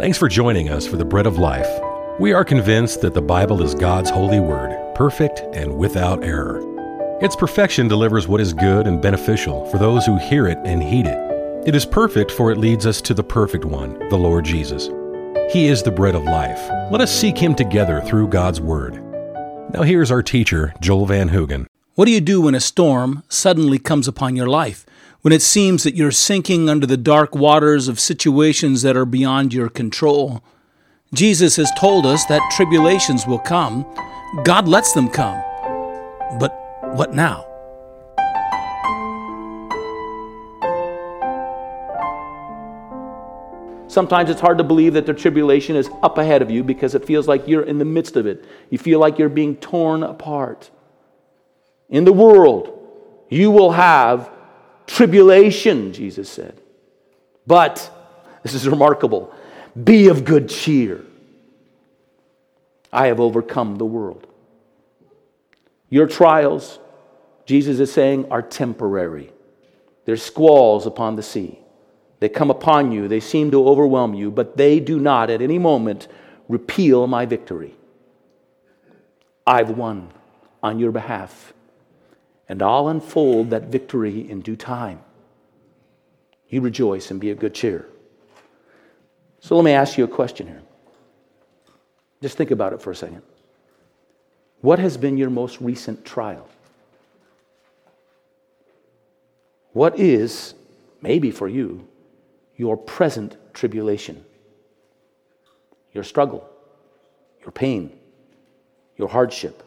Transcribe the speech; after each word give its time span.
Thanks 0.00 0.16
for 0.16 0.28
joining 0.28 0.70
us 0.70 0.86
for 0.86 0.96
the 0.96 1.04
Bread 1.04 1.26
of 1.26 1.36
Life. 1.36 1.68
We 2.18 2.32
are 2.32 2.42
convinced 2.42 3.02
that 3.02 3.12
the 3.12 3.20
Bible 3.20 3.62
is 3.62 3.74
God's 3.74 4.08
holy 4.08 4.40
word, 4.40 4.94
perfect 4.94 5.40
and 5.52 5.76
without 5.76 6.24
error. 6.24 6.62
Its 7.20 7.36
perfection 7.36 7.86
delivers 7.86 8.26
what 8.26 8.40
is 8.40 8.54
good 8.54 8.86
and 8.86 9.02
beneficial 9.02 9.66
for 9.66 9.76
those 9.76 10.06
who 10.06 10.16
hear 10.16 10.46
it 10.46 10.56
and 10.64 10.82
heed 10.82 11.06
it. 11.06 11.68
It 11.68 11.74
is 11.74 11.84
perfect, 11.84 12.30
for 12.30 12.50
it 12.50 12.56
leads 12.56 12.86
us 12.86 13.02
to 13.02 13.12
the 13.12 13.22
perfect 13.22 13.66
one, 13.66 13.98
the 14.08 14.16
Lord 14.16 14.46
Jesus. 14.46 14.88
He 15.52 15.66
is 15.66 15.82
the 15.82 15.92
bread 15.94 16.14
of 16.14 16.24
life. 16.24 16.70
Let 16.90 17.02
us 17.02 17.14
seek 17.14 17.36
him 17.36 17.54
together 17.54 18.00
through 18.00 18.28
God's 18.28 18.58
word. 18.58 18.94
Now, 19.74 19.82
here's 19.82 20.10
our 20.10 20.22
teacher, 20.22 20.72
Joel 20.80 21.04
Van 21.04 21.28
Hoogen. 21.28 21.66
What 21.96 22.04
do 22.04 22.12
you 22.12 22.20
do 22.20 22.42
when 22.42 22.54
a 22.54 22.60
storm 22.60 23.24
suddenly 23.28 23.80
comes 23.80 24.06
upon 24.06 24.36
your 24.36 24.46
life? 24.46 24.86
When 25.22 25.32
it 25.32 25.42
seems 25.42 25.82
that 25.82 25.96
you're 25.96 26.12
sinking 26.12 26.68
under 26.68 26.86
the 26.86 26.96
dark 26.96 27.34
waters 27.34 27.88
of 27.88 27.98
situations 27.98 28.82
that 28.82 28.96
are 28.96 29.04
beyond 29.04 29.52
your 29.52 29.68
control? 29.68 30.40
Jesus 31.12 31.56
has 31.56 31.70
told 31.76 32.06
us 32.06 32.24
that 32.26 32.48
tribulations 32.52 33.26
will 33.26 33.40
come. 33.40 33.84
God 34.44 34.68
lets 34.68 34.92
them 34.92 35.08
come. 35.08 35.42
But 36.38 36.56
what 36.94 37.12
now? 37.12 37.44
Sometimes 43.88 44.30
it's 44.30 44.40
hard 44.40 44.58
to 44.58 44.64
believe 44.64 44.92
that 44.92 45.06
the 45.06 45.12
tribulation 45.12 45.74
is 45.74 45.90
up 46.04 46.18
ahead 46.18 46.40
of 46.40 46.52
you 46.52 46.62
because 46.62 46.94
it 46.94 47.04
feels 47.04 47.26
like 47.26 47.48
you're 47.48 47.64
in 47.64 47.78
the 47.78 47.84
midst 47.84 48.14
of 48.14 48.26
it. 48.26 48.44
You 48.70 48.78
feel 48.78 49.00
like 49.00 49.18
you're 49.18 49.28
being 49.28 49.56
torn 49.56 50.04
apart. 50.04 50.70
In 51.90 52.04
the 52.04 52.12
world, 52.12 52.76
you 53.28 53.50
will 53.50 53.72
have 53.72 54.30
tribulation, 54.86 55.92
Jesus 55.92 56.28
said. 56.28 56.60
But, 57.46 57.90
this 58.42 58.54
is 58.54 58.68
remarkable, 58.68 59.34
be 59.82 60.08
of 60.08 60.24
good 60.24 60.48
cheer. 60.48 61.04
I 62.92 63.06
have 63.06 63.20
overcome 63.20 63.76
the 63.76 63.84
world. 63.84 64.26
Your 65.88 66.06
trials, 66.06 66.78
Jesus 67.44 67.80
is 67.80 67.92
saying, 67.92 68.30
are 68.30 68.42
temporary. 68.42 69.32
They're 70.04 70.16
squalls 70.16 70.86
upon 70.86 71.16
the 71.16 71.22
sea. 71.22 71.58
They 72.20 72.28
come 72.28 72.50
upon 72.50 72.92
you, 72.92 73.08
they 73.08 73.20
seem 73.20 73.50
to 73.50 73.66
overwhelm 73.66 74.14
you, 74.14 74.30
but 74.30 74.56
they 74.56 74.78
do 74.78 75.00
not 75.00 75.30
at 75.30 75.40
any 75.40 75.58
moment 75.58 76.06
repeal 76.48 77.06
my 77.06 77.26
victory. 77.26 77.74
I've 79.46 79.70
won 79.70 80.10
on 80.62 80.78
your 80.78 80.92
behalf, 80.92 81.54
and 82.50 82.60
I'll 82.62 82.88
unfold 82.88 83.50
that 83.50 83.66
victory 83.66 84.28
in 84.28 84.40
due 84.40 84.56
time. 84.56 84.98
You 86.48 86.60
rejoice 86.60 87.12
and 87.12 87.20
be 87.20 87.30
of 87.30 87.38
good 87.38 87.54
cheer. 87.54 87.86
So 89.38 89.54
let 89.54 89.64
me 89.64 89.70
ask 89.70 89.96
you 89.96 90.02
a 90.02 90.08
question 90.08 90.48
here. 90.48 90.62
Just 92.20 92.36
think 92.36 92.50
about 92.50 92.72
it 92.72 92.82
for 92.82 92.90
a 92.90 92.96
second. 92.96 93.22
What 94.62 94.80
has 94.80 94.96
been 94.96 95.16
your 95.16 95.30
most 95.30 95.60
recent 95.60 96.04
trial? 96.04 96.48
What 99.72 100.00
is, 100.00 100.54
maybe 101.00 101.30
for 101.30 101.46
you, 101.46 101.86
your 102.56 102.76
present 102.76 103.36
tribulation, 103.54 104.24
your 105.92 106.02
struggle, 106.02 106.50
your 107.42 107.52
pain, 107.52 107.96
your 108.96 109.06
hardship. 109.06 109.62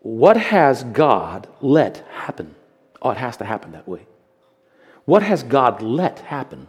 What 0.00 0.36
has 0.36 0.82
God 0.84 1.48
let 1.60 1.98
happen? 2.12 2.54
Oh, 3.02 3.10
it 3.10 3.16
has 3.16 3.36
to 3.38 3.44
happen 3.44 3.72
that 3.72 3.88
way. 3.88 4.06
What 5.04 5.22
has 5.22 5.42
God 5.42 5.82
let 5.82 6.20
happen? 6.20 6.68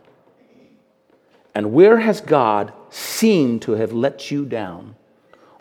And 1.53 1.73
where 1.73 1.99
has 1.99 2.21
God 2.21 2.73
seemed 2.89 3.61
to 3.63 3.73
have 3.73 3.91
let 3.91 4.31
you 4.31 4.45
down 4.45 4.95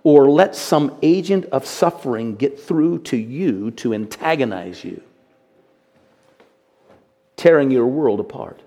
or 0.02 0.30
let 0.30 0.54
some 0.54 0.96
agent 1.02 1.46
of 1.46 1.66
suffering 1.66 2.36
get 2.36 2.58
through 2.58 3.00
to 3.00 3.16
you 3.16 3.70
to 3.72 3.92
antagonize 3.92 4.84
you? 4.84 5.02
tearing 7.40 7.70
your 7.70 7.86
world 7.86 8.20
apart. 8.20 8.60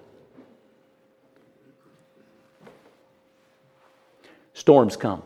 Storms 4.56 4.96
come. 4.96 5.22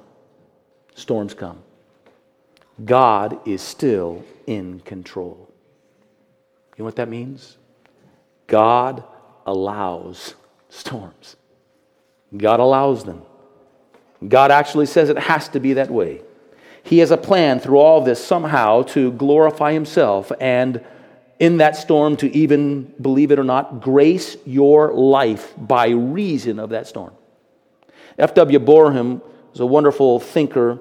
Storms 0.95 1.33
come. 1.33 1.63
God 2.83 3.47
is 3.47 3.61
still 3.61 4.23
in 4.45 4.79
control. 4.81 5.51
You 6.75 6.83
know 6.83 6.85
what 6.85 6.97
that 6.97 7.09
means? 7.09 7.57
God 8.45 9.03
allows 9.45 10.35
storms. 10.69 11.35
God 12.35 12.59
allows 12.59 13.03
them. 13.03 13.23
God 14.27 14.51
actually 14.51 14.85
says 14.85 15.09
it 15.09 15.17
has 15.17 15.49
to 15.49 15.59
be 15.59 15.73
that 15.73 15.89
way. 15.89 16.21
He 16.83 16.99
has 16.99 17.11
a 17.11 17.17
plan 17.17 17.59
through 17.59 17.77
all 17.79 18.01
this 18.01 18.23
somehow 18.23 18.83
to 18.83 19.11
glorify 19.13 19.73
Himself 19.73 20.31
and 20.39 20.83
in 21.39 21.57
that 21.57 21.75
storm 21.75 22.17
to 22.17 22.35
even, 22.35 22.93
believe 22.99 23.31
it 23.31 23.37
or 23.37 23.43
not, 23.43 23.81
grace 23.81 24.37
your 24.45 24.93
life 24.93 25.53
by 25.57 25.89
reason 25.89 26.59
of 26.59 26.71
that 26.71 26.87
storm. 26.87 27.13
F.W. 28.17 28.59
Boreham 28.59 29.21
is 29.53 29.59
a 29.59 29.65
wonderful 29.65 30.19
thinker, 30.19 30.79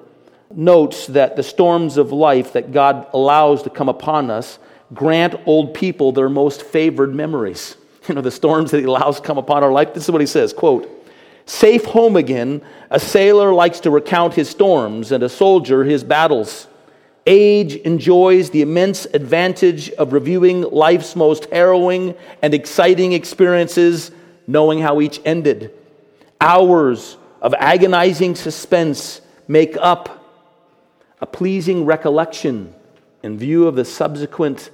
notes 0.55 1.07
that 1.09 1.37
the 1.37 1.43
storms 1.43 1.97
of 1.97 2.13
life 2.13 2.53
that 2.53 2.73
God 2.73 3.07
allows 3.13 3.63
to 3.65 3.71
come 3.71 3.89
upon 3.89 4.31
us 4.31 4.59
grant 4.95 5.35
old 5.47 5.75
people 5.75 6.13
their 6.13 6.29
most 6.29 6.63
favored 6.63 7.15
memories. 7.15 7.77
You 8.09 8.15
know, 8.15 8.21
the 8.21 8.31
storms 8.31 8.71
that 8.71 8.79
he 8.79 8.85
allows 8.85 9.19
come 9.19 9.37
upon 9.37 9.65
our 9.65 9.73
life. 9.73 9.93
This 9.93 10.05
is 10.05 10.11
what 10.13 10.21
he 10.21 10.29
says, 10.29 10.53
quote, 10.53 10.89
Safe 11.45 11.85
home 11.85 12.17
again, 12.17 12.63
a 12.91 13.01
sailor 13.01 13.53
likes 13.53 13.81
to 13.81 13.91
recount 13.91 14.35
his 14.35 14.49
storms 14.49 15.11
and 15.11 15.25
a 15.25 15.29
soldier 15.29 15.83
his 15.83 16.05
battles. 16.05 16.69
Age 17.27 17.75
enjoys 17.75 18.51
the 18.51 18.63
immense 18.63 19.07
advantage 19.07 19.91
of 19.91 20.13
reviewing 20.13 20.63
life's 20.63 21.17
most 21.17 21.47
harrowing 21.47 22.15
and 22.43 22.55
exciting 22.55 23.13
experiences, 23.13 24.13
knowing 24.47 24.79
how 24.79 25.01
each 25.01 25.21
ended. 25.25 25.73
Hours 26.41 27.17
of 27.43 27.55
agonizing 27.55 28.37
suspense 28.37 29.21
make 29.49 29.77
up 29.81 30.16
a 31.21 31.27
pleasing 31.27 31.85
recollection 31.85 32.75
in 33.23 33.39
view 33.39 33.67
of 33.67 33.75
the 33.75 33.85
subsequent 33.85 34.71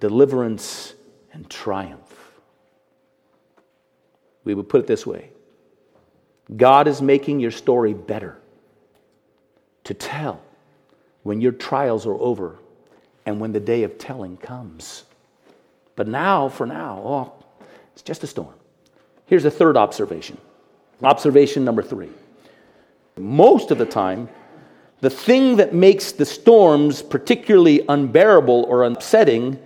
deliverance 0.00 0.94
and 1.32 1.48
triumph. 1.48 2.02
We 4.44 4.54
would 4.54 4.68
put 4.68 4.80
it 4.80 4.86
this 4.86 5.06
way 5.06 5.30
God 6.56 6.86
is 6.86 7.02
making 7.02 7.40
your 7.40 7.50
story 7.50 7.94
better 7.94 8.36
to 9.84 9.94
tell 9.94 10.40
when 11.22 11.40
your 11.40 11.52
trials 11.52 12.06
are 12.06 12.14
over 12.14 12.56
and 13.24 13.40
when 13.40 13.52
the 13.52 13.60
day 13.60 13.82
of 13.82 13.98
telling 13.98 14.36
comes. 14.36 15.04
But 15.96 16.06
now, 16.06 16.48
for 16.48 16.66
now, 16.66 17.02
oh, 17.04 17.32
it's 17.92 18.02
just 18.02 18.22
a 18.22 18.26
storm. 18.26 18.54
Here's 19.26 19.44
a 19.44 19.50
third 19.50 19.76
observation. 19.76 20.38
Observation 21.02 21.64
number 21.64 21.82
three. 21.82 22.10
Most 23.16 23.70
of 23.70 23.78
the 23.78 23.86
time, 23.86 24.28
the 25.00 25.10
thing 25.10 25.56
that 25.56 25.74
makes 25.74 26.12
the 26.12 26.24
storms 26.24 27.02
particularly 27.02 27.84
unbearable 27.88 28.64
or 28.68 28.84
upsetting 28.84 29.58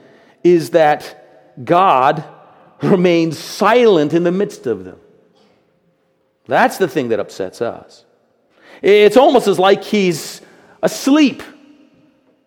is 0.43 0.71
that 0.71 1.65
God 1.65 2.25
remains 2.83 3.39
silent 3.39 4.13
in 4.13 4.25
the 4.25 4.33
midst 4.33 4.67
of 4.67 4.85
them. 4.85 4.99
That's 6.47 6.79
the 6.79 6.89
thing 6.89 7.11
that 7.11 7.21
upsets 7.21 7.63
us. 7.63 8.05
It's 8.83 9.17
almost 9.17 9.47
as 9.47 9.59
like 9.59 9.85
He's 9.85 10.41
asleep. 10.83 11.43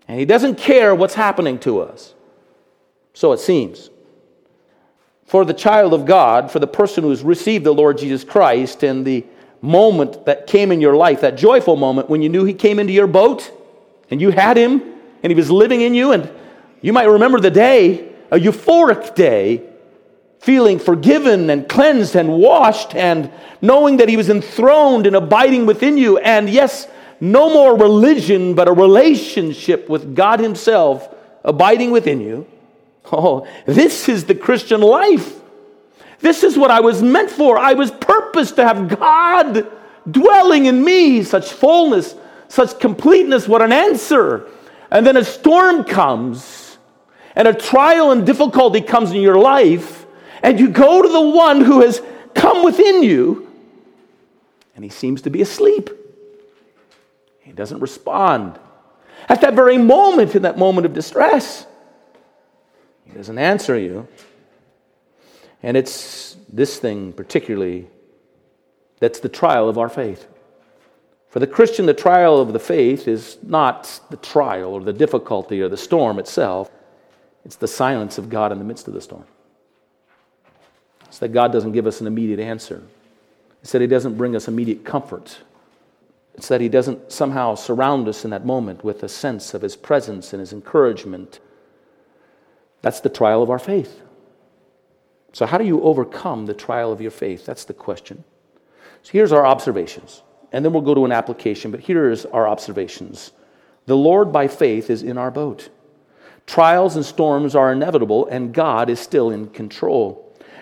And 0.08 0.20
he 0.20 0.26
doesn't 0.26 0.56
care 0.56 0.94
what's 0.94 1.14
happening 1.14 1.60
to 1.60 1.80
us. 1.80 2.14
So 3.14 3.32
it 3.32 3.40
seems. 3.40 3.90
For 5.26 5.46
the 5.46 5.54
child 5.54 5.94
of 5.94 6.06
God, 6.06 6.52
for 6.52 6.60
the 6.60 6.68
person 6.68 7.04
who's 7.04 7.24
received 7.24 7.64
the 7.64 7.74
Lord 7.74 7.98
Jesus 7.98 8.24
Christ, 8.24 8.84
and 8.84 9.06
the 9.06 9.26
moment 9.64 10.26
that 10.26 10.46
came 10.46 10.72
in 10.74 10.82
your 10.82 10.96
life, 10.96 11.22
that 11.22 11.38
joyful 11.38 11.78
moment 11.78 12.10
when 12.10 12.22
you 12.22 12.28
knew 12.28 12.44
he 12.44 12.54
came 12.54 12.80
into 12.80 12.92
your 12.92 13.08
boat 13.08 13.50
and 14.12 14.22
you 14.22 14.30
had 14.30 14.58
him 14.58 14.82
and 15.24 15.32
he 15.32 15.36
was 15.36 15.50
living 15.50 15.80
in 15.80 15.94
you, 15.94 16.12
and 16.12 16.30
you 16.82 16.92
might 16.92 17.06
remember 17.06 17.40
the 17.40 17.50
day, 17.50 18.12
a 18.30 18.38
euphoric 18.38 19.16
day, 19.16 19.64
feeling 20.40 20.78
forgiven 20.78 21.50
and 21.50 21.70
cleansed 21.70 22.18
and 22.18 22.30
washed, 22.30 22.94
and 22.94 23.32
knowing 23.62 23.98
that 23.98 24.10
he 24.10 24.18
was 24.18 24.30
enthroned 24.30 25.08
and 25.08 25.16
abiding 25.16 25.66
within 25.66 25.98
you, 25.98 26.18
and 26.18 26.50
yes, 26.50 26.86
no 27.22 27.50
more 27.50 27.78
religion, 27.78 28.54
but 28.54 28.68
a 28.68 28.74
relationship 28.74 29.88
with 29.88 30.14
God 30.14 30.42
Himself 30.42 31.08
abiding 31.46 31.92
within 31.92 32.20
you. 32.20 32.46
Oh, 33.10 33.48
this 33.66 34.10
is 34.10 34.26
the 34.26 34.36
Christian 34.36 34.82
life. 34.82 35.40
This 36.24 36.46
is 36.46 36.58
what 36.58 36.72
I 36.72 36.80
was 36.80 37.04
meant 37.04 37.30
for. 37.30 37.58
I 37.58 37.74
was 37.74 37.92
purposed 37.92 38.56
to 38.56 38.64
have 38.64 38.88
God 38.88 39.70
dwelling 40.10 40.68
in 40.68 40.82
me, 40.82 41.22
such 41.22 41.52
fullness, 41.52 42.16
such 42.48 42.80
completeness. 42.80 43.46
What 43.46 43.62
an 43.62 43.74
answer. 43.74 44.48
And 44.90 45.06
then 45.06 45.18
a 45.18 45.26
storm 45.26 45.84
comes, 45.84 46.78
and 47.36 47.46
a 47.46 47.54
trial 47.54 48.12
and 48.12 48.26
difficulty 48.26 48.80
comes 48.80 49.12
in 49.12 49.18
your 49.18 49.38
life, 49.38 50.06
and 50.42 50.62
you 50.62 50.70
go 50.70 51.02
to 51.02 51.10
the 51.10 51.22
one 51.22 51.60
who 51.60 51.82
has 51.82 52.02
come 52.34 52.64
within 52.64 53.04
you, 53.04 53.52
and 54.76 54.84
he 54.84 54.90
seems 54.90 55.24
to 55.24 55.30
be 55.30 55.42
asleep. 55.42 55.90
He 57.42 57.52
doesn't 57.52 57.82
respond. 57.82 58.58
At 59.28 59.42
that 59.42 59.56
very 59.56 59.78
moment, 59.78 60.36
in 60.36 60.44
that 60.44 60.58
moment 60.58 60.86
of 60.86 60.94
distress, 60.94 61.66
he 63.04 63.12
doesn't 63.12 63.38
answer 63.38 63.78
you. 63.78 64.08
And 65.64 65.78
it's 65.78 66.36
this 66.52 66.78
thing 66.78 67.14
particularly 67.14 67.88
that's 69.00 69.20
the 69.20 69.30
trial 69.30 69.68
of 69.68 69.78
our 69.78 69.90
faith. 69.90 70.28
For 71.30 71.40
the 71.40 71.48
Christian, 71.48 71.88
the 71.88 71.94
trial 71.94 72.40
of 72.40 72.54
the 72.54 72.60
faith 72.60 73.08
is 73.08 73.38
not 73.42 74.00
the 74.12 74.18
trial 74.18 74.74
or 74.74 74.82
the 74.82 74.94
difficulty 74.94 75.62
or 75.62 75.68
the 75.68 75.78
storm 75.78 76.20
itself, 76.20 76.70
it's 77.44 77.56
the 77.56 77.68
silence 77.68 78.18
of 78.18 78.30
God 78.30 78.52
in 78.52 78.60
the 78.60 78.64
midst 78.64 78.88
of 78.88 78.94
the 78.94 79.02
storm. 79.02 79.26
It's 81.08 81.20
that 81.20 81.30
God 81.30 81.52
doesn't 81.52 81.72
give 81.72 81.88
us 81.88 82.02
an 82.02 82.08
immediate 82.08 82.40
answer, 82.40 82.84
it's 83.62 83.72
that 83.72 83.82
He 83.82 83.88
doesn't 83.88 84.16
bring 84.16 84.36
us 84.36 84.48
immediate 84.48 84.84
comfort. 84.84 85.40
It's 86.36 86.48
that 86.48 86.62
He 86.62 86.70
doesn't 86.70 87.12
somehow 87.12 87.56
surround 87.56 88.08
us 88.08 88.26
in 88.26 88.32
that 88.32 88.46
moment 88.46 88.84
with 88.84 89.04
a 89.04 89.10
sense 89.10 89.54
of 89.54 89.62
His 89.62 89.76
presence 89.76 90.34
and 90.34 90.40
His 90.40 90.54
encouragement. 90.54 91.40
That's 92.82 93.00
the 93.00 93.10
trial 93.10 93.44
of 93.44 93.50
our 93.50 93.60
faith. 93.60 94.02
So, 95.34 95.48
how 95.48 95.58
do 95.58 95.66
you 95.66 95.82
overcome 95.82 96.46
the 96.46 96.54
trial 96.54 96.92
of 96.92 97.02
your 97.02 97.12
faith? 97.12 97.46
That's 97.46 97.66
the 97.66 97.74
question. 97.74 98.24
So, 99.02 99.12
here's 99.12 99.32
our 99.32 99.46
observations, 99.46 100.22
and 100.52 100.64
then 100.64 100.72
we'll 100.72 100.84
go 100.84 100.94
to 100.94 101.06
an 101.06 101.12
application, 101.12 101.72
but 101.72 101.82
here's 101.82 102.26
our 102.28 102.48
observations. 102.48 103.32
The 103.88 103.98
Lord, 103.98 104.32
by 104.32 104.48
faith, 104.48 104.90
is 104.90 105.04
in 105.04 105.18
our 105.18 105.32
boat. 105.32 105.70
Trials 106.46 106.96
and 106.96 107.04
storms 107.04 107.56
are 107.56 107.72
inevitable, 107.72 108.28
and 108.28 108.54
God 108.54 108.90
is 108.90 109.00
still 109.00 109.32
in 109.32 109.50
control. 109.50 110.20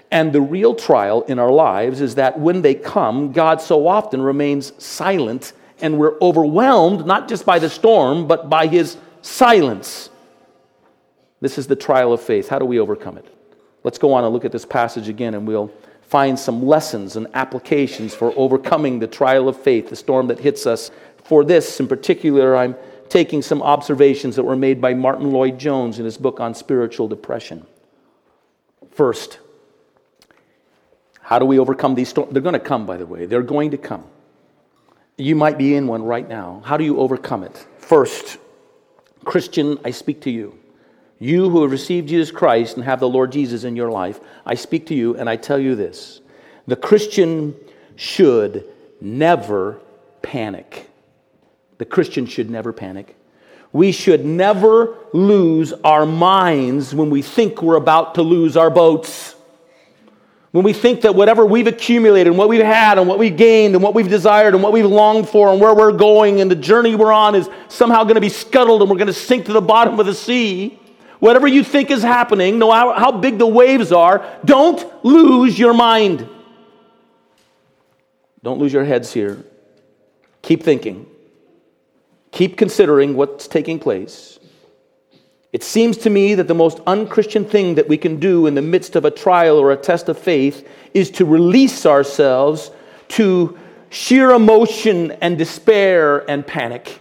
And 0.10 0.32
the 0.32 0.42
real 0.42 0.74
trial 0.74 1.24
in 1.24 1.38
our 1.38 1.52
lives 1.52 2.00
is 2.02 2.16
that 2.16 2.40
when 2.40 2.62
they 2.62 2.76
come, 2.76 3.34
God 3.34 3.62
so 3.62 3.88
often 3.88 4.22
remains 4.22 4.72
silent, 4.82 5.52
and 5.82 5.98
we're 5.98 6.18
overwhelmed 6.20 7.06
not 7.06 7.28
just 7.28 7.46
by 7.46 7.60
the 7.60 7.70
storm, 7.70 8.28
but 8.28 8.50
by 8.50 8.68
his 8.68 8.96
silence. 9.22 10.10
This 11.42 11.58
is 11.58 11.68
the 11.68 11.76
trial 11.76 12.14
of 12.14 12.22
faith. 12.22 12.48
How 12.48 12.60
do 12.60 12.66
we 12.66 12.80
overcome 12.80 13.18
it? 13.18 13.41
Let's 13.84 13.98
go 13.98 14.14
on 14.14 14.24
and 14.24 14.34
look 14.34 14.46
at 14.46 14.52
this 14.52 14.66
passage 14.66 15.10
again, 15.10 15.34
and 15.34 15.48
we'll 15.48 15.72
find 16.04 16.38
some 16.38 16.66
lessons 16.66 17.16
and 17.16 17.28
applications 17.34 18.14
for 18.14 18.34
overcoming 18.36 19.00
the 19.00 19.08
trial 19.08 19.48
of 19.48 19.60
faith, 19.60 19.90
the 19.90 19.96
storm 19.96 20.28
that 20.28 20.40
hits 20.40 20.68
us. 20.68 20.92
For 21.24 21.44
this 21.44 21.80
in 21.80 21.88
particular, 21.88 22.56
I'm 22.56 22.76
taking 23.10 23.42
some 23.42 23.62
observations 23.62 24.36
that 24.36 24.44
were 24.44 24.56
made 24.56 24.82
by 24.82 24.94
Martyn 24.94 25.32
Lloyd-Jones 25.32 26.00
in 26.00 26.06
his 26.06 26.18
book 26.18 26.40
on 26.40 26.54
spiritual 26.54 27.08
depression. 27.08 27.66
First, 28.92 29.40
how 31.22 31.40
do 31.40 31.46
we 31.46 31.60
overcome 31.60 31.96
these 31.96 32.10
storms? 32.10 32.34
They're 32.34 32.42
going 32.42 32.54
to 32.54 32.60
come, 32.60 32.86
by 32.86 32.98
the 32.98 33.06
way. 33.06 33.26
They're 33.26 33.42
going 33.42 33.72
to 33.72 33.78
come. 33.78 34.04
You 35.18 35.36
might 35.36 35.58
be 35.58 35.76
in 35.76 35.88
one 35.88 36.04
right 36.04 36.28
now. 36.28 36.62
How 36.66 36.78
do 36.78 36.84
you 36.84 37.00
overcome 37.00 37.44
it? 37.44 37.66
First, 37.78 38.38
Christian, 39.24 39.78
I 39.86 39.92
speak 39.92 40.22
to 40.22 40.30
you. 40.30 40.58
You 41.22 41.52
who 41.52 41.62
have 41.62 41.70
received 41.70 42.10
Jesus 42.10 42.32
Christ 42.32 42.78
and 42.78 42.84
have 42.84 43.00
the 43.00 43.08
Lord 43.08 43.32
Jesus 43.32 43.64
in 43.64 43.76
your 43.76 43.92
life, 43.92 44.20
I 44.44 44.56
speak 44.56 44.88
to 44.88 44.96
you 44.96 45.16
and 45.16 45.30
I 45.30 45.36
tell 45.36 45.60
you 45.60 45.76
this 45.76 46.20
the 46.66 46.76
Christian 46.76 47.56
should 47.96 48.68
never 49.00 49.80
panic. 50.24 50.90
The 51.78 51.86
Christian 51.86 52.26
should 52.26 52.50
never 52.50 52.74
panic. 52.74 53.16
We 53.72 53.92
should 53.92 54.26
never 54.26 54.96
lose 55.14 55.74
our 55.84 56.08
minds 56.08 56.96
when 56.96 57.12
we 57.12 57.22
think 57.22 57.62
we're 57.62 57.76
about 57.76 58.16
to 58.16 58.24
lose 58.24 58.58
our 58.58 58.72
boats. 58.72 59.36
When 60.50 60.64
we 60.64 60.74
think 60.74 61.02
that 61.02 61.14
whatever 61.14 61.46
we've 61.46 61.68
accumulated 61.68 62.28
and 62.28 62.38
what 62.38 62.50
we've 62.50 62.66
had 62.66 62.98
and 62.98 63.08
what 63.08 63.20
we've 63.20 63.38
gained 63.38 63.76
and 63.76 63.84
what 63.84 63.94
we've 63.94 64.10
desired 64.10 64.56
and 64.56 64.64
what 64.64 64.74
we've 64.74 64.86
longed 64.86 65.30
for 65.30 65.50
and 65.50 65.62
where 65.62 65.76
we're 65.76 65.92
going 65.92 66.42
and 66.42 66.50
the 66.50 66.56
journey 66.56 66.96
we're 66.96 67.14
on 67.14 67.36
is 67.36 67.48
somehow 67.68 68.04
going 68.04 68.16
to 68.16 68.22
be 68.22 68.28
scuttled 68.28 68.82
and 68.82 68.90
we're 68.90 68.98
going 68.98 69.06
to 69.06 69.14
sink 69.14 69.46
to 69.46 69.54
the 69.54 69.62
bottom 69.62 70.00
of 70.00 70.08
the 70.08 70.16
sea, 70.16 70.80
Whatever 71.22 71.48
you 71.48 71.64
think 71.64 71.92
is 71.92 72.02
happening, 72.02 72.58
no 72.58 72.70
matter 72.70 73.00
how 73.00 73.12
big 73.12 73.38
the 73.38 73.46
waves 73.46 73.92
are, 73.92 74.26
don't 74.44 74.84
lose 75.06 75.58
your 75.58 75.72
mind. 75.72 76.28
Don't 78.42 78.60
lose 78.60 78.74
your 78.74 78.84
heads 78.84 79.14
here. 79.14 79.44
Keep 80.42 80.64
thinking. 80.64 81.06
Keep 82.32 82.58
considering 82.58 83.16
what's 83.16 83.48
taking 83.48 83.78
place. 83.78 84.40
It 85.54 85.64
seems 85.64 85.96
to 85.98 86.10
me 86.10 86.34
that 86.34 86.48
the 86.48 86.56
most 86.56 86.80
unchristian 86.88 87.46
thing 87.46 87.76
that 87.76 87.88
we 87.88 87.98
can 87.98 88.20
do 88.20 88.48
in 88.48 88.56
the 88.56 88.64
midst 88.64 88.96
of 88.96 89.06
a 89.06 89.12
trial 89.12 89.60
or 89.60 89.72
a 89.72 89.78
test 89.78 90.10
of 90.10 90.18
faith 90.18 90.68
is 90.96 91.12
to 91.12 91.26
release 91.26 91.86
ourselves 91.86 92.72
to 93.10 93.60
sheer 93.92 94.32
emotion 94.32 95.12
and 95.22 95.38
despair 95.38 96.28
and 96.28 96.48
panic. 96.48 97.00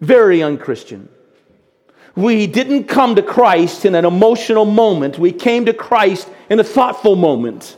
Very 0.00 0.44
unchristian. 0.44 1.08
We 2.16 2.46
didn't 2.46 2.84
come 2.84 3.14
to 3.14 3.22
Christ 3.22 3.84
in 3.84 3.94
an 3.94 4.04
emotional 4.04 4.64
moment. 4.64 5.18
We 5.18 5.32
came 5.32 5.66
to 5.66 5.72
Christ 5.72 6.28
in 6.48 6.58
a 6.60 6.64
thoughtful 6.64 7.16
moment 7.16 7.76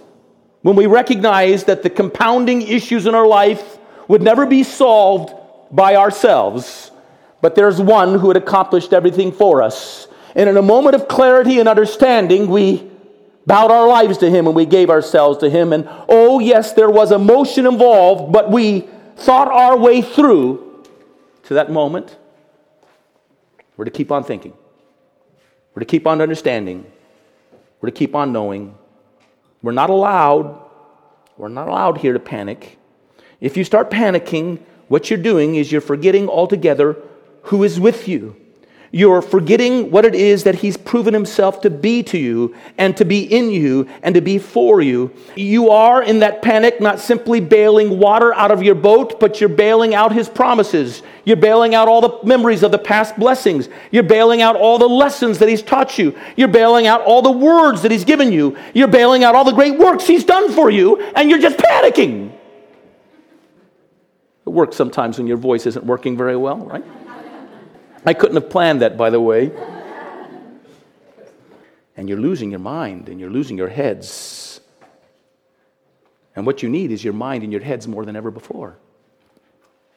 when 0.63 0.77
we 0.77 0.87
recognized 0.87 1.67
that 1.67 1.83
the 1.83 1.91
compounding 1.91 2.63
issues 2.63 3.07
in 3.07 3.15
our 3.15 3.27
life 3.27 3.79
would 4.09 4.23
never 4.23 4.47
be 4.47 4.63
solved 4.63 5.35
by 5.71 5.97
ourselves, 5.97 6.91
but 7.41 7.55
there's 7.55 7.81
one 7.81 8.19
who 8.19 8.29
had 8.29 8.37
accomplished 8.37 8.93
everything 8.93 9.33
for 9.33 9.63
us. 9.63 10.07
And 10.35 10.49
in 10.49 10.57
a 10.57 10.63
moment 10.63 10.95
of 10.95 11.09
clarity 11.09 11.59
and 11.59 11.69
understanding, 11.69 12.49
we 12.49 12.89
bowed 13.47 13.71
our 13.71 13.89
lives 13.89 14.19
to 14.19 14.31
Him 14.31 14.47
and 14.47 14.55
we 14.55 14.67
gave 14.67 14.89
ourselves 14.89 15.39
to 15.39 15.51
Him. 15.51 15.73
And 15.73 15.89
oh, 16.09 16.39
yes, 16.39 16.73
there 16.73 16.91
was 16.91 17.13
emotion 17.13 17.67
involved, 17.67 18.33
but 18.33 18.51
we 18.51 18.89
thought 19.17 19.49
our 19.49 19.77
way 19.77 20.01
through 20.01 20.85
to 21.45 21.55
that 21.55 21.71
moment. 21.71 22.17
We're 23.77 23.85
to 23.87 23.91
keep 23.91 24.13
on 24.13 24.25
thinking. 24.25 24.53
We're 25.75 25.81
to 25.81 25.87
keep 25.87 26.07
on 26.07 26.21
understanding. 26.21 26.91
We're 27.81 27.91
to 27.91 27.95
keep 27.95 28.15
on 28.15 28.33
knowing. 28.33 28.77
We're 29.63 29.73
not 29.73 29.91
allowed, 29.91 30.61
we're 31.37 31.49
not 31.49 31.69
allowed 31.69 31.99
here 31.99 32.13
to 32.13 32.19
panic. 32.19 32.79
If 33.41 33.57
you 33.57 33.65
start 33.65 33.91
panicking, 33.91 34.61
what 34.89 35.09
you're 35.09 35.19
doing 35.19 35.55
is 35.55 35.73
you're 35.73 35.81
forgetting 35.81 36.29
altogether 36.29 36.97
who 37.45 37.65
is 37.65 37.81
with 37.81 38.09
you. 38.09 38.37
You're 38.95 39.23
forgetting 39.23 39.91
what 39.91 40.05
it 40.05 40.15
is 40.15 40.45
that 40.45 40.57
He's 40.57 40.77
proven 40.77 41.15
Himself 41.15 41.63
to 41.63 41.71
be 41.71 42.03
to 42.05 42.19
you 42.19 42.55
and 42.77 42.95
to 42.99 43.07
be 43.07 43.23
in 43.23 43.51
you 43.51 43.89
and 44.03 44.15
to 44.15 44.21
be 44.21 44.39
for 44.39 44.83
you. 44.83 45.11
You 45.35 45.71
are 45.71 46.03
in 46.03 46.19
that 46.19 46.43
panic 46.43 46.79
not 46.79 47.01
simply 47.01 47.41
bailing 47.41 47.99
water 47.99 48.35
out 48.35 48.51
of 48.51 48.63
your 48.63 48.75
boat, 48.75 49.19
but 49.19 49.41
you're 49.41 49.49
bailing 49.49 49.95
out 49.95 50.13
His 50.13 50.29
promises. 50.29 51.03
You're 51.25 51.39
bailing 51.39 51.75
out 51.75 51.89
all 51.89 52.03
the 52.03 52.27
memories 52.27 52.63
of 52.63 52.71
the 52.71 52.79
past 52.79 53.17
blessings. 53.17 53.71
You're 53.91 54.03
bailing 54.03 54.43
out 54.43 54.57
all 54.57 54.77
the 54.79 54.89
lessons 54.89 55.39
that 55.39 55.49
He's 55.49 55.63
taught 55.63 55.99
you. 55.99 56.15
You're 56.37 56.49
bailing 56.49 56.87
out 56.87 57.01
all 57.01 57.23
the 57.23 57.33
words 57.33 57.81
that 57.83 57.91
He's 57.91 58.05
given 58.05 58.31
you. 58.31 58.59
You're 58.75 58.89
bailing 58.89 59.25
out 59.25 59.35
all 59.35 59.45
the 59.45 59.53
great 59.53 59.79
works 59.79 60.07
He's 60.07 60.25
done 60.25 60.53
for 60.53 60.69
you, 60.69 61.01
and 61.17 61.31
you're 61.31 61.39
just 61.39 61.57
panicking. 61.57 62.31
It 64.45 64.51
works 64.51 64.77
sometimes 64.77 65.17
when 65.17 65.27
your 65.27 65.39
voice 65.39 65.65
isn't 65.65 65.87
working 65.87 66.15
very 66.15 66.37
well, 66.37 66.59
right? 66.59 66.85
I 68.05 68.15
couldn't 68.15 68.35
have 68.35 68.51
planned 68.51 68.83
that, 68.83 68.97
by 68.97 69.11
the 69.11 69.21
way. 69.21 69.53
And 71.97 72.09
you're 72.09 72.19
losing 72.19 72.51
your 72.51 72.61
mind 72.61 73.09
and 73.09 73.21
you're 73.21 73.31
losing 73.31 73.57
your 73.57 73.69
heads. 73.69 74.61
And 76.35 76.47
what 76.47 76.63
you 76.63 76.69
need 76.69 76.91
is 76.91 77.05
your 77.05 77.13
mind 77.13 77.43
and 77.45 77.53
your 77.53 77.61
heads 77.61 77.87
more 77.87 78.05
than 78.05 78.17
ever 78.17 78.31
before. 78.31 78.79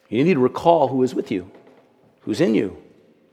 You 0.09 0.23
need 0.23 0.35
to 0.35 0.39
recall 0.39 0.89
who 0.89 1.01
is 1.01 1.15
with 1.15 1.31
you, 1.31 1.49
who's 2.21 2.41
in 2.41 2.53
you, 2.53 2.77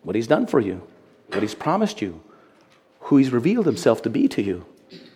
what 0.02 0.16
he's 0.16 0.26
done 0.26 0.46
for 0.46 0.60
you, 0.60 0.82
what 1.28 1.42
he's 1.42 1.54
promised 1.54 2.00
you, 2.00 2.22
who 3.00 3.18
he's 3.18 3.30
revealed 3.30 3.66
himself 3.66 4.00
to 4.02 4.10
be 4.10 4.26
to 4.28 4.42
you, 4.42 4.64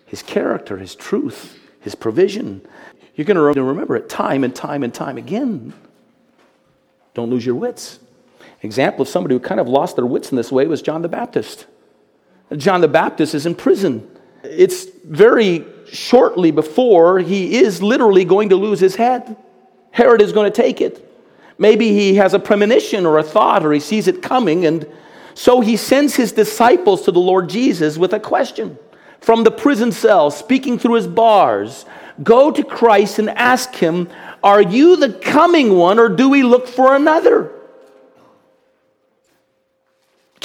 his 0.05 0.23
character, 0.23 0.77
his 0.77 0.95
truth, 0.95 1.59
his 1.81 1.95
provision. 1.95 2.61
You're 3.15 3.25
going 3.25 3.55
to 3.55 3.63
remember 3.63 3.97
it 3.97 4.11
time 4.11 4.45
and 4.45 4.55
time 4.55 4.83
and 4.83 4.93
time 4.93 5.17
again. 5.17 5.73
Don't 7.15 7.31
lose 7.31 7.47
your 7.47 7.55
wits 7.55 8.01
example 8.67 9.03
of 9.03 9.09
somebody 9.09 9.35
who 9.35 9.41
kind 9.41 9.61
of 9.61 9.69
lost 9.69 9.97
their 9.97 10.07
wits 10.07 10.31
in 10.31 10.37
this 10.37 10.53
way 10.53 10.67
was 10.67 10.83
John 10.83 11.03
the 11.03 11.09
Baptist. 11.09 11.67
John 12.57 12.81
the 12.81 12.89
Baptist 12.89 13.35
is 13.35 13.47
in 13.47 13.55
prison. 13.55 14.09
It's 14.45 14.85
very 15.05 15.65
shortly 15.91 16.51
before 16.51 17.19
he 17.19 17.57
is 17.57 17.83
literally 17.83 18.25
going 18.25 18.51
to 18.51 18.57
lose 18.57 18.79
his 18.79 18.97
head. 18.97 19.37
Herod 19.91 20.21
is 20.21 20.33
going 20.33 20.51
to 20.51 20.57
take 20.57 20.81
it. 20.81 21.03
Maybe 21.59 21.93
he 21.93 22.17
has 22.17 22.35
a 22.35 22.39
premonition 22.39 23.07
or 23.07 23.19
a 23.19 23.23
thought 23.23 23.65
or 23.65 23.73
he 23.73 23.81
sees 23.81 24.09
it 24.09 24.23
coming, 24.23 24.67
and 24.67 24.87
so 25.35 25.61
he 25.61 25.77
sends 25.77 26.15
his 26.15 26.33
disciples 26.33 27.03
to 27.03 27.13
the 27.13 27.19
Lord 27.19 27.49
Jesus 27.49 27.97
with 27.97 28.13
a 28.13 28.21
question 28.21 28.79
from 29.21 29.43
the 29.43 29.51
prison 29.51 29.91
cell, 29.91 30.31
speaking 30.31 30.79
through 30.79 30.95
his 30.95 31.07
bars. 31.07 31.85
Go 32.23 32.51
to 32.51 32.63
Christ 32.63 33.19
and 33.19 33.31
ask 33.31 33.75
him, 33.75 34.09
Are 34.43 34.63
you 34.63 34.97
the 34.97 35.13
coming 35.13 35.77
one, 35.77 35.99
or 35.99 36.09
do 36.09 36.29
we 36.29 36.43
look 36.43 36.69
for 36.69 36.95
another? 36.95 37.53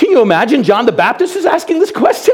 Can 0.01 0.09
you 0.09 0.23
imagine 0.23 0.63
John 0.63 0.87
the 0.87 0.91
Baptist 0.91 1.35
is 1.35 1.45
asking 1.45 1.77
this 1.77 1.91
question? 1.91 2.33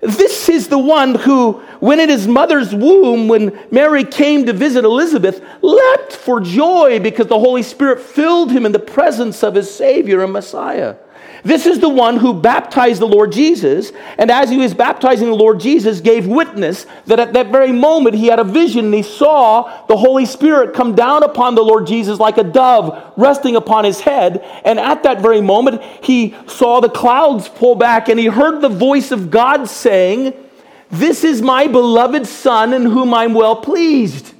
This 0.00 0.48
is 0.48 0.66
the 0.66 0.78
one 0.78 1.14
who 1.14 1.60
when 1.80 2.00
in 2.00 2.08
his 2.08 2.26
mother's 2.26 2.74
womb, 2.74 3.28
when 3.28 3.58
Mary 3.70 4.02
came 4.02 4.46
to 4.46 4.54
visit 4.54 4.86
Elizabeth, 4.86 5.44
leapt 5.60 6.14
for 6.14 6.40
joy 6.40 7.00
because 7.00 7.26
the 7.26 7.38
Holy 7.38 7.62
Spirit 7.62 8.00
filled 8.00 8.50
him 8.50 8.64
in 8.64 8.72
the 8.72 8.78
presence 8.78 9.42
of 9.42 9.56
his 9.56 9.70
Savior 9.70 10.24
and 10.24 10.32
Messiah. 10.32 10.96
This 11.46 11.64
is 11.64 11.78
the 11.78 11.88
one 11.88 12.16
who 12.16 12.34
baptized 12.34 13.00
the 13.00 13.06
Lord 13.06 13.30
Jesus, 13.30 13.92
and 14.18 14.32
as 14.32 14.50
he 14.50 14.56
was 14.56 14.74
baptizing 14.74 15.28
the 15.28 15.36
Lord 15.36 15.60
Jesus, 15.60 16.00
gave 16.00 16.26
witness 16.26 16.86
that 17.04 17.20
at 17.20 17.34
that 17.34 17.52
very 17.52 17.70
moment 17.70 18.16
he 18.16 18.26
had 18.26 18.40
a 18.40 18.44
vision 18.44 18.86
and 18.86 18.94
he 18.94 19.04
saw 19.04 19.86
the 19.86 19.96
Holy 19.96 20.26
Spirit 20.26 20.74
come 20.74 20.96
down 20.96 21.22
upon 21.22 21.54
the 21.54 21.62
Lord 21.62 21.86
Jesus 21.86 22.18
like 22.18 22.36
a 22.36 22.42
dove 22.42 23.12
resting 23.16 23.54
upon 23.54 23.84
his 23.84 24.00
head. 24.00 24.40
And 24.64 24.80
at 24.80 25.04
that 25.04 25.20
very 25.20 25.40
moment, 25.40 25.82
he 26.02 26.34
saw 26.48 26.80
the 26.80 26.88
clouds 26.88 27.48
pull 27.48 27.76
back 27.76 28.08
and 28.08 28.18
he 28.18 28.26
heard 28.26 28.60
the 28.60 28.68
voice 28.68 29.12
of 29.12 29.30
God 29.30 29.68
saying, 29.68 30.34
This 30.90 31.22
is 31.22 31.42
my 31.42 31.68
beloved 31.68 32.26
Son 32.26 32.74
in 32.74 32.86
whom 32.86 33.14
I'm 33.14 33.34
well 33.34 33.54
pleased. 33.54 34.34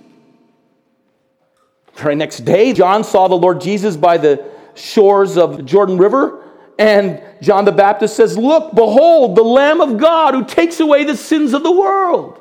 The 1.94 2.02
very 2.02 2.16
next 2.16 2.40
day, 2.40 2.72
John 2.72 3.04
saw 3.04 3.28
the 3.28 3.36
Lord 3.36 3.60
Jesus 3.60 3.96
by 3.96 4.18
the 4.18 4.44
shores 4.74 5.38
of 5.38 5.58
the 5.58 5.62
Jordan 5.62 5.98
River. 5.98 6.42
And 6.78 7.22
John 7.40 7.64
the 7.64 7.72
Baptist 7.72 8.16
says, 8.16 8.36
Look, 8.36 8.74
behold, 8.74 9.36
the 9.36 9.42
Lamb 9.42 9.80
of 9.80 9.98
God 9.98 10.34
who 10.34 10.44
takes 10.44 10.80
away 10.80 11.04
the 11.04 11.16
sins 11.16 11.54
of 11.54 11.62
the 11.62 11.72
world. 11.72 12.40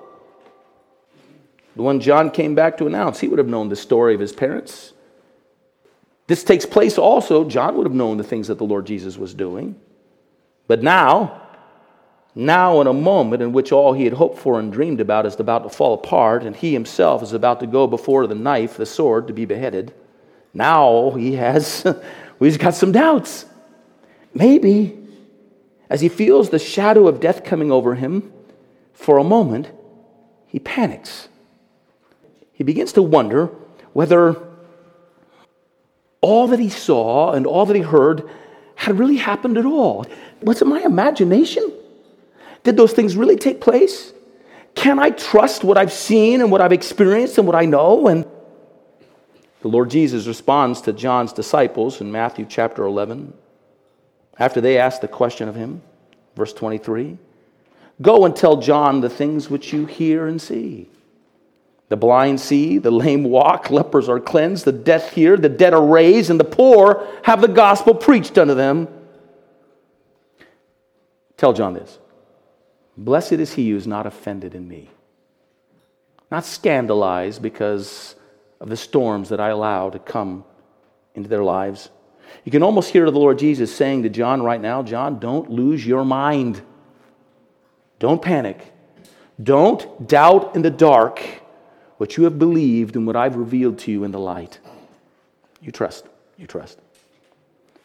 The 1.75 1.81
one 1.81 1.99
John 1.99 2.31
came 2.31 2.55
back 2.55 2.77
to 2.77 2.87
announce, 2.87 3.19
he 3.19 3.27
would 3.27 3.39
have 3.39 3.47
known 3.47 3.69
the 3.69 3.75
story 3.75 4.13
of 4.13 4.19
his 4.19 4.33
parents. 4.33 4.93
This 6.27 6.43
takes 6.43 6.65
place 6.65 6.97
also, 6.97 7.47
John 7.47 7.75
would 7.77 7.85
have 7.85 7.93
known 7.93 8.17
the 8.17 8.23
things 8.23 8.47
that 8.47 8.57
the 8.57 8.63
Lord 8.63 8.85
Jesus 8.85 9.17
was 9.17 9.33
doing. 9.33 9.79
But 10.67 10.81
now, 10.81 11.41
now 12.33 12.81
in 12.81 12.87
a 12.87 12.93
moment 12.93 13.43
in 13.43 13.51
which 13.51 13.71
all 13.71 13.93
he 13.93 14.05
had 14.05 14.13
hoped 14.13 14.39
for 14.39 14.59
and 14.59 14.73
dreamed 14.73 14.99
about 14.99 15.25
is 15.25 15.39
about 15.39 15.63
to 15.63 15.69
fall 15.69 15.93
apart, 15.93 16.43
and 16.43 16.55
he 16.55 16.73
himself 16.73 17.21
is 17.21 17.33
about 17.33 17.59
to 17.59 17.67
go 17.67 17.85
before 17.85 18.25
the 18.25 18.35
knife, 18.35 18.77
the 18.77 18.85
sword, 18.85 19.27
to 19.27 19.33
be 19.33 19.45
beheaded, 19.45 19.93
now 20.55 21.11
he 21.11 21.33
has, 21.33 21.83
well, 21.83 22.01
he's 22.39 22.57
got 22.57 22.73
some 22.73 22.93
doubts. 22.93 23.45
Maybe, 24.35 24.99
as 25.89 26.01
he 26.01 26.09
feels 26.09 26.49
the 26.49 26.59
shadow 26.59 27.07
of 27.07 27.21
death 27.21 27.45
coming 27.45 27.71
over 27.71 27.95
him, 27.95 28.33
for 28.93 29.17
a 29.17 29.23
moment, 29.23 29.71
he 30.45 30.59
panics. 30.59 31.29
He 32.51 32.63
begins 32.63 32.91
to 32.93 33.01
wonder 33.01 33.49
whether 33.93 34.35
all 36.19 36.47
that 36.47 36.59
he 36.59 36.69
saw 36.69 37.31
and 37.31 37.47
all 37.47 37.65
that 37.65 37.75
he 37.75 37.81
heard 37.81 38.29
had 38.75 38.99
really 38.99 39.15
happened 39.15 39.57
at 39.57 39.65
all. 39.65 40.05
Was 40.41 40.61
it 40.61 40.65
my 40.65 40.81
imagination? 40.81 41.71
Did 42.63 42.75
those 42.75 42.91
things 42.91 43.15
really 43.15 43.37
take 43.37 43.61
place? 43.61 44.11
Can 44.75 44.99
I 44.99 45.11
trust 45.11 45.63
what 45.63 45.77
I've 45.77 45.93
seen 45.93 46.41
and 46.41 46.51
what 46.51 46.59
I've 46.59 46.73
experienced 46.73 47.37
and 47.37 47.47
what 47.47 47.55
I 47.55 47.63
know? 47.63 48.07
And 48.07 48.25
the 49.61 49.69
Lord 49.69 49.89
Jesus 49.89 50.27
responds 50.27 50.81
to 50.81 50.91
John's 50.91 51.31
disciples 51.31 52.01
in 52.01 52.11
Matthew 52.11 52.45
chapter 52.49 52.83
11 52.83 53.33
after 54.37 54.61
they 54.61 54.77
asked 54.77 55.01
the 55.01 55.07
question 55.07 55.47
of 55.47 55.55
him, 55.55 55.81
verse 56.35 56.53
23 56.53 57.17
Go 58.01 58.25
and 58.25 58.35
tell 58.35 58.57
John 58.57 59.01
the 59.01 59.09
things 59.09 59.49
which 59.49 59.71
you 59.71 59.85
hear 59.85 60.27
and 60.27 60.41
see. 60.41 60.89
The 61.87 61.95
blind 61.95 62.41
see, 62.41 62.77
the 62.77 62.91
lame 62.91 63.23
walk, 63.23 63.69
lepers 63.69 64.09
are 64.09 64.19
cleansed, 64.19 64.65
the 64.65 64.71
deaf 64.71 65.13
hear, 65.13 65.37
the 65.37 65.49
dead 65.49 65.73
are 65.73 65.85
raised, 65.85 66.29
and 66.29 66.39
the 66.39 66.43
poor 66.43 67.07
have 67.23 67.41
the 67.41 67.47
gospel 67.47 67.93
preached 67.93 68.37
unto 68.37 68.55
them. 68.55 68.87
Tell 71.37 71.53
John 71.53 71.73
this 71.73 71.99
Blessed 72.97 73.33
is 73.33 73.53
he 73.53 73.69
who 73.69 73.77
is 73.77 73.87
not 73.87 74.05
offended 74.05 74.55
in 74.55 74.67
me, 74.67 74.89
not 76.31 76.43
scandalized 76.43 77.41
because 77.41 78.15
of 78.59 78.69
the 78.69 78.77
storms 78.77 79.29
that 79.29 79.39
I 79.39 79.49
allow 79.49 79.89
to 79.89 79.99
come 79.99 80.43
into 81.13 81.29
their 81.29 81.43
lives. 81.43 81.89
You 82.43 82.51
can 82.51 82.63
almost 82.63 82.89
hear 82.89 83.09
the 83.09 83.19
Lord 83.19 83.39
Jesus 83.39 83.75
saying 83.75 84.03
to 84.03 84.09
John 84.09 84.41
right 84.43 84.61
now 84.61 84.83
John, 84.83 85.19
don't 85.19 85.49
lose 85.49 85.85
your 85.85 86.05
mind. 86.05 86.61
Don't 87.99 88.21
panic. 88.21 88.73
Don't 89.41 90.07
doubt 90.07 90.55
in 90.55 90.61
the 90.61 90.69
dark 90.69 91.21
what 91.97 92.17
you 92.17 92.25
have 92.25 92.37
believed 92.37 92.95
and 92.95 93.07
what 93.07 93.15
I've 93.15 93.35
revealed 93.35 93.79
to 93.79 93.91
you 93.91 94.03
in 94.03 94.11
the 94.11 94.19
light. 94.19 94.59
You 95.61 95.71
trust. 95.71 96.05
You 96.37 96.47
trust. 96.47 96.79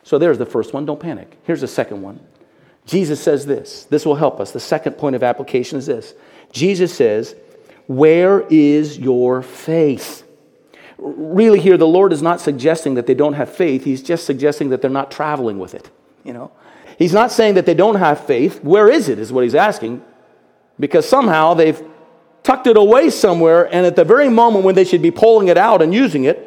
So 0.02 0.18
there's 0.18 0.38
the 0.38 0.46
first 0.46 0.72
one. 0.72 0.84
Don't 0.84 1.00
panic. 1.00 1.38
Here's 1.44 1.60
the 1.60 1.68
second 1.68 2.02
one. 2.02 2.20
Jesus 2.84 3.20
says 3.20 3.46
this. 3.46 3.84
This 3.84 4.04
will 4.04 4.16
help 4.16 4.40
us. 4.40 4.50
The 4.50 4.60
second 4.60 4.94
point 4.94 5.14
of 5.14 5.22
application 5.22 5.78
is 5.78 5.86
this 5.86 6.14
Jesus 6.52 6.94
says, 6.94 7.36
Where 7.86 8.40
is 8.50 8.98
your 8.98 9.42
faith? 9.42 10.24
Really 11.02 11.60
here 11.60 11.76
the 11.76 11.86
lord 11.86 12.12
is 12.12 12.22
not 12.22 12.40
suggesting 12.40 12.94
that 12.94 13.06
they 13.06 13.14
don't 13.14 13.34
have 13.34 13.50
faith. 13.50 13.84
He's 13.84 14.02
just 14.02 14.26
suggesting 14.26 14.68
that 14.70 14.82
they're 14.82 14.90
not 14.90 15.10
traveling 15.10 15.58
with 15.58 15.74
it 15.74 15.90
you 16.24 16.32
know? 16.32 16.50
He's 16.98 17.12
not 17.12 17.32
saying 17.32 17.54
that 17.54 17.66
they 17.66 17.74
don't 17.74 17.96
have 17.96 18.24
faith. 18.26 18.62
Where 18.62 18.88
is 18.88 19.08
it 19.08 19.18
is 19.18 19.32
what 19.32 19.44
he's 19.44 19.54
asking. 19.54 20.04
Because 20.78 21.08
somehow 21.08 21.54
they've 21.54 21.80
tucked 22.42 22.66
it 22.66 22.76
away 22.76 23.10
somewhere 23.10 23.72
and 23.72 23.86
at 23.86 23.96
the 23.96 24.04
very 24.04 24.28
moment 24.28 24.64
when 24.64 24.74
they 24.74 24.84
should 24.84 25.02
be 25.02 25.10
pulling 25.10 25.48
it 25.48 25.58
out 25.58 25.82
and 25.82 25.92
using 25.92 26.24
it 26.24 26.46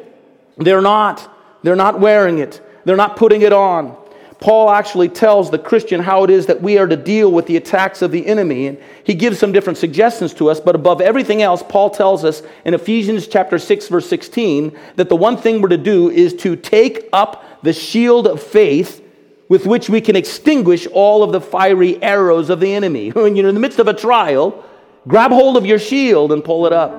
they're 0.56 0.82
not 0.82 1.30
they're 1.62 1.76
not 1.76 1.98
wearing 1.98 2.38
it. 2.38 2.60
They're 2.84 2.96
not 2.96 3.16
putting 3.16 3.42
it 3.42 3.52
on 3.52 3.96
Paul 4.44 4.68
actually 4.68 5.08
tells 5.08 5.50
the 5.50 5.58
Christian 5.58 6.02
how 6.02 6.22
it 6.22 6.28
is 6.28 6.44
that 6.48 6.60
we 6.60 6.76
are 6.76 6.86
to 6.86 6.96
deal 6.96 7.32
with 7.32 7.46
the 7.46 7.56
attacks 7.56 8.02
of 8.02 8.10
the 8.10 8.26
enemy. 8.26 8.66
And 8.66 8.78
he 9.02 9.14
gives 9.14 9.38
some 9.38 9.52
different 9.52 9.78
suggestions 9.78 10.34
to 10.34 10.50
us, 10.50 10.60
but 10.60 10.74
above 10.74 11.00
everything 11.00 11.40
else, 11.40 11.62
Paul 11.66 11.88
tells 11.88 12.26
us 12.26 12.42
in 12.66 12.74
Ephesians 12.74 13.26
chapter 13.26 13.58
6, 13.58 13.88
verse 13.88 14.06
16, 14.06 14.78
that 14.96 15.08
the 15.08 15.16
one 15.16 15.38
thing 15.38 15.62
we're 15.62 15.70
to 15.70 15.78
do 15.78 16.10
is 16.10 16.34
to 16.34 16.56
take 16.56 17.08
up 17.14 17.42
the 17.62 17.72
shield 17.72 18.26
of 18.26 18.42
faith 18.42 19.02
with 19.48 19.64
which 19.64 19.88
we 19.88 20.02
can 20.02 20.14
extinguish 20.14 20.86
all 20.88 21.22
of 21.22 21.32
the 21.32 21.40
fiery 21.40 22.02
arrows 22.02 22.50
of 22.50 22.60
the 22.60 22.74
enemy. 22.74 23.08
When 23.12 23.36
you're 23.36 23.48
in 23.48 23.54
the 23.54 23.62
midst 23.62 23.78
of 23.78 23.88
a 23.88 23.94
trial, 23.94 24.62
grab 25.08 25.30
hold 25.30 25.56
of 25.56 25.64
your 25.64 25.78
shield 25.78 26.32
and 26.32 26.44
pull 26.44 26.66
it 26.66 26.72
up. 26.74 26.92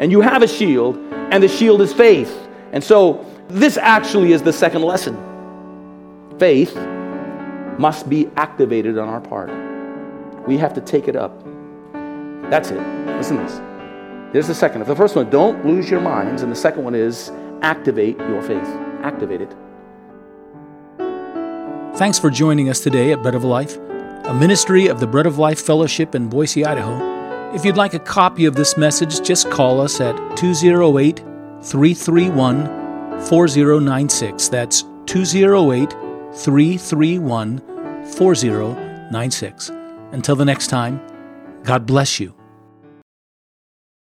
And 0.00 0.10
you 0.10 0.20
have 0.20 0.42
a 0.42 0.48
shield, 0.48 0.96
and 1.12 1.40
the 1.40 1.48
shield 1.48 1.80
is 1.80 1.92
faith. 1.92 2.48
And 2.72 2.82
so, 2.82 3.24
this 3.46 3.76
actually 3.76 4.32
is 4.32 4.42
the 4.42 4.52
second 4.52 4.82
lesson 4.82 5.27
faith 6.38 6.76
must 7.78 8.08
be 8.08 8.28
activated 8.36 8.98
on 8.98 9.08
our 9.08 9.20
part. 9.20 9.50
We 10.46 10.56
have 10.58 10.74
to 10.74 10.80
take 10.80 11.08
it 11.08 11.16
up. 11.16 11.32
That's 12.50 12.70
it. 12.70 12.80
Listen 13.06 13.36
to 13.36 13.42
this. 13.42 13.60
There's 14.32 14.46
the 14.46 14.54
second. 14.54 14.84
The 14.84 14.96
first 14.96 15.16
one, 15.16 15.30
don't 15.30 15.64
lose 15.64 15.90
your 15.90 16.00
minds. 16.00 16.42
And 16.42 16.50
the 16.50 16.56
second 16.56 16.84
one 16.84 16.94
is 16.94 17.30
activate 17.62 18.18
your 18.18 18.42
faith. 18.42 18.66
Activate 19.02 19.42
it. 19.42 19.54
Thanks 21.96 22.18
for 22.18 22.30
joining 22.30 22.68
us 22.68 22.80
today 22.80 23.12
at 23.12 23.22
Bread 23.22 23.34
of 23.34 23.44
Life, 23.44 23.76
a 23.76 24.34
ministry 24.38 24.86
of 24.86 25.00
the 25.00 25.06
Bread 25.06 25.26
of 25.26 25.38
Life 25.38 25.60
Fellowship 25.60 26.14
in 26.14 26.28
Boise, 26.28 26.64
Idaho. 26.64 27.54
If 27.54 27.64
you'd 27.64 27.76
like 27.76 27.94
a 27.94 27.98
copy 27.98 28.44
of 28.44 28.54
this 28.54 28.76
message, 28.76 29.20
just 29.22 29.50
call 29.50 29.80
us 29.80 30.00
at 30.00 30.14
208 30.36 31.18
331 31.62 33.20
4096. 33.26 34.48
That's 34.48 34.84
208 35.06 36.07
331 36.34 37.58
4096. 38.12 39.70
Until 40.12 40.36
the 40.36 40.44
next 40.44 40.68
time, 40.68 41.00
God 41.64 41.86
bless 41.86 42.18
you 42.20 42.37